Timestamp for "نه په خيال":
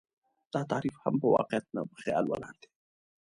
1.75-2.25